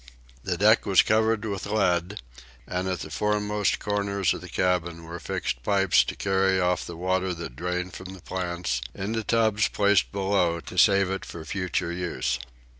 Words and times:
The 0.43 0.57
deck 0.57 0.87
was 0.87 1.03
covered 1.03 1.45
with 1.45 1.67
lead, 1.67 2.23
and 2.65 2.87
at 2.87 3.01
the 3.01 3.11
foremost 3.11 3.77
corners 3.77 4.33
of 4.33 4.41
the 4.41 4.49
cabin 4.49 5.03
were 5.03 5.19
fixed 5.19 5.61
pipes 5.61 6.03
to 6.05 6.15
carry 6.15 6.59
off 6.59 6.83
the 6.87 6.97
water 6.97 7.35
that 7.35 7.55
drained 7.55 7.93
from 7.93 8.15
the 8.15 8.21
plants 8.23 8.81
into 8.95 9.23
tubs 9.23 9.67
placed 9.67 10.11
below 10.11 10.59
to 10.59 10.75
save 10.79 11.11
it 11.11 11.23
for 11.23 11.45
future 11.45 11.91
use. 11.91 12.39